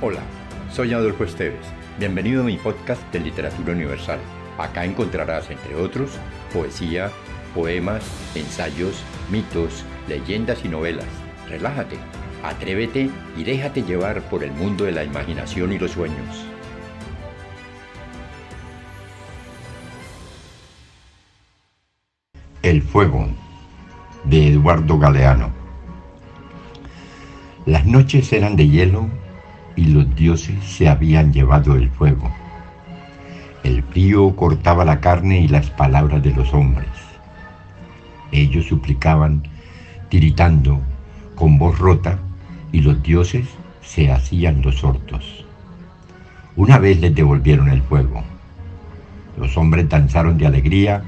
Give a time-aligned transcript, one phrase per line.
[0.00, 0.20] Hola,
[0.72, 1.66] soy Adolfo Esteves.
[1.98, 4.20] Bienvenido a mi podcast de Literatura Universal.
[4.56, 6.12] Acá encontrarás, entre otros,
[6.52, 7.10] poesía,
[7.52, 8.04] poemas,
[8.36, 11.08] ensayos, mitos, leyendas y novelas.
[11.48, 11.96] Relájate,
[12.44, 16.46] atrévete y déjate llevar por el mundo de la imaginación y los sueños.
[22.62, 23.26] El fuego
[24.22, 25.50] de Eduardo Galeano.
[27.66, 29.08] Las noches eran de hielo
[29.78, 32.28] y los dioses se habían llevado el fuego.
[33.62, 36.88] El frío cortaba la carne y las palabras de los hombres.
[38.32, 39.44] Ellos suplicaban,
[40.08, 40.80] tiritando,
[41.36, 42.18] con voz rota,
[42.72, 43.46] y los dioses
[43.80, 45.44] se hacían los sordos.
[46.56, 48.24] Una vez les devolvieron el fuego.
[49.38, 51.04] Los hombres danzaron de alegría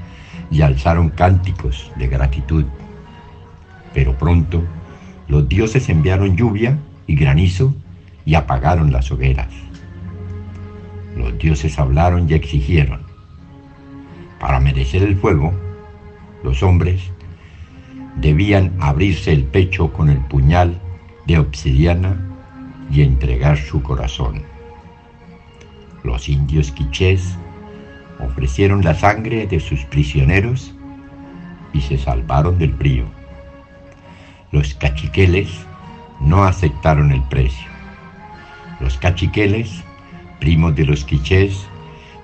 [0.49, 2.63] y alzaron cánticos de gratitud.
[3.93, 4.63] Pero pronto
[5.27, 7.75] los dioses enviaron lluvia y granizo
[8.25, 9.49] y apagaron las hogueras.
[11.15, 13.01] Los dioses hablaron y exigieron.
[14.39, 15.53] Para merecer el fuego,
[16.43, 17.11] los hombres
[18.15, 20.79] debían abrirse el pecho con el puñal
[21.27, 22.17] de obsidiana
[22.91, 24.41] y entregar su corazón.
[26.03, 27.37] Los indios quichés
[28.19, 30.73] ofrecieron la sangre de sus prisioneros
[31.73, 33.05] y se salvaron del frío.
[34.51, 35.49] Los cachiqueles
[36.19, 37.70] no aceptaron el precio.
[38.81, 39.83] Los cachiqueles,
[40.39, 41.67] primos de los quichés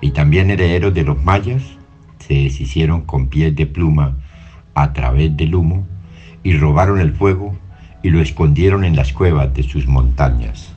[0.01, 1.61] y también herederos de los mayas,
[2.19, 4.17] se deshicieron con pies de pluma
[4.73, 5.87] a través del humo
[6.43, 7.55] y robaron el fuego
[8.01, 10.73] y lo escondieron en las cuevas de sus montañas.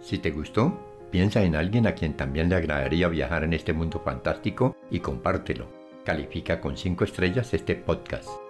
[0.00, 0.78] Si te gustó,
[1.10, 5.66] piensa en alguien a quien también le agradaría viajar en este mundo fantástico y compártelo.
[6.04, 8.43] Califica con 5 estrellas este podcast.